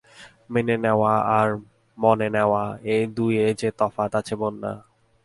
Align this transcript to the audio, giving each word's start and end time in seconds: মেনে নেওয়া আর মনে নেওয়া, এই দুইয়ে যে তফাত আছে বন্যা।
মেনে 0.49 0.75
নেওয়া 0.83 1.13
আর 1.37 1.49
মনে 1.97 2.27
নেওয়া, 2.35 2.63
এই 2.93 3.03
দুইয়ে 3.15 3.45
যে 3.53 3.69
তফাত 3.79 4.11
আছে 4.19 4.33
বন্যা। 4.41 4.73